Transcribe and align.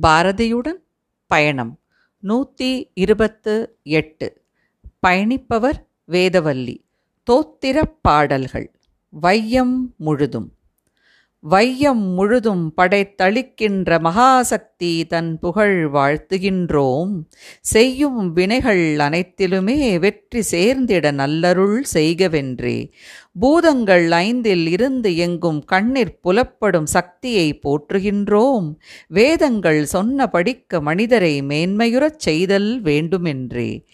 பாரதியுடன் 0.00 0.80
பயணம். 1.26 1.80
நூற்றி 2.18 2.90
இருபத்து 2.94 3.78
எட்டு. 3.82 4.42
பயணிப்பவர் 5.06 5.78
வேதவல்லி. 6.08 6.76
தோத்திரப் 7.30 7.98
பாடல்கள். 8.02 8.70
வையம் 9.08 9.94
முழுதும். 9.96 10.52
வையம் 11.44 12.02
முழுதும் 12.02 12.72
படைத்தளிக்கின்ற 12.76 13.98
மகாசக்தி 13.98 15.04
தன் 15.04 15.38
புகழ் 15.38 15.88
வாழ்த்துகின்றோம். 15.92 17.12
செய்யும் 17.60 18.32
வினைகள் 18.32 18.96
அனைத்திலுமே 18.96 19.98
வெற்றி 19.98 20.42
சேர்ந்திட 20.42 21.12
நல்லருள் 21.12 21.80
செய்கவென்றே. 21.94 22.90
பூதங்கள் 23.40 24.10
ஐந்தில் 24.10 24.66
இருந்து 24.66 25.16
எங்கும் 25.16 25.64
கண்ணிற் 25.64 26.20
புலப்படும் 26.24 26.86
சக்தியை 26.86 27.60
போற்றுகின்றோம். 27.64 28.74
வேதங்கள் 29.08 29.84
சொன்ன 29.84 30.26
படிக்க 30.26 30.80
மனிதரை 30.80 31.42
மேன்மையுறச் 31.42 32.18
செய்தல் 32.18 32.80
வேண்டுமென்றே. 32.80 33.84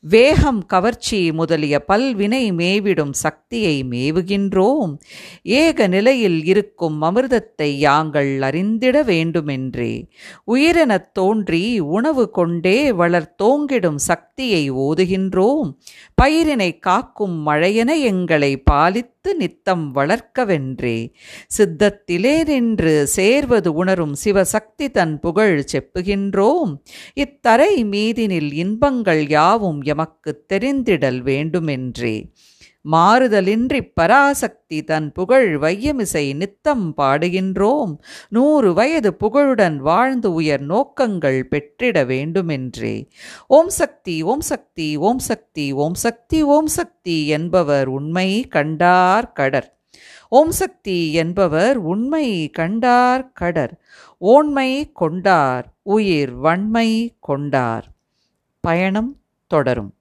வேகம் 0.00 0.66
கவர்ச்சி 0.66 1.32
முதலிய 1.32 1.84
பல்வினை 1.88 2.52
மேவிடும் 2.52 3.12
சக்தியை 3.12 3.84
மேவுகின்றோம். 3.84 4.98
ஏக 5.42 5.86
நிலையில் 5.86 6.44
இருக்கும் 6.44 7.02
அமிர்தத்தை 7.02 7.62
யாங்கள் 7.62 8.42
அறிந்திட 8.42 9.02
வேண்டுமென்றே. 9.02 10.08
உயிரெனத் 10.54 11.12
தோன்றி 11.12 11.78
உணவு 11.78 12.30
கொண்டே 12.30 12.92
வளர்த்தோங்கிடும் 12.92 13.94
சக்தியை 13.94 14.72
ஓதுகின்றோம். 14.72 15.74
பயிரினை 16.22 16.78
காக்கும் 16.78 17.46
மழையென 17.46 18.00
எங்களை 18.00 18.62
பாலித்து 18.70 19.15
நித்தம் 19.34 19.94
வளர்க்கவென்றே. 19.94 21.12
சித்தத்திலே 21.58 22.44
நின்று 22.44 23.06
சேர்வது 23.06 23.72
உணரும் 23.72 24.14
சிவசக்தி 24.24 24.90
தன் 24.92 25.20
புகழ் 25.20 25.64
செப்புகின்றோம். 25.72 26.82
இத்தரை 27.20 27.84
மீதினில் 27.84 28.52
இன்பங்கள் 28.52 29.28
யாவும் 29.28 29.82
எமக்குத் 29.82 30.52
தெரிந்திடல் 30.52 31.18
வேண்டுமென்றே. 31.18 32.32
மாறுதலின்றி 32.92 33.90
பராசக்தி 33.94 34.84
தன் 34.84 35.12
புகழ் 35.12 35.56
வையமிசை 35.56 36.34
நித்தம் 36.34 36.94
பாடுகின்றோம். 36.96 37.98
நூறு 38.28 38.74
வயது 38.74 39.14
புகழுடன் 39.14 39.78
வாழ்ந்து 39.78 40.32
உயர் 40.32 40.60
நோக்கங்கள் 40.60 41.48
பெற்றிட 41.48 42.04
வேண்டுமென்றே. 42.06 43.08
ஓம் 43.46 43.68
சக்தி 43.68 44.22
ஓம் 44.22 44.40
சக்தி 44.40 44.96
ஓம் 44.96 45.18
சக்தி 45.18 45.72
ஓம் 45.72 45.94
சக்தி 45.94 46.42
ஓம் 46.42 46.66
சக்தி 46.66 47.26
என்பவர் 47.26 47.86
உண்மை 47.86 48.46
கண்டார் 48.48 49.32
கடர். 49.32 49.78
ஓம் 50.28 50.52
சக்தி 50.52 51.12
என்பவர் 51.12 51.76
உண்மை 51.76 52.50
கண்டார் 52.50 53.32
கடர். 53.40 53.74
ஓண்மை 54.20 54.92
கொண்டார் 54.92 55.66
உயிர் 55.82 56.32
வன்மை 56.32 57.16
கொண்டார். 57.20 57.88
பயணம் 58.60 59.16
தொடரும். 59.46 59.95